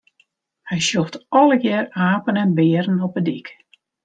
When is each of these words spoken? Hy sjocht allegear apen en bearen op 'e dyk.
Hy 0.69 0.77
sjocht 0.87 1.15
allegear 1.39 1.85
apen 2.11 2.35
en 2.43 2.51
bearen 2.57 3.03
op 3.07 3.13
'e 3.17 3.23
dyk. 3.27 3.47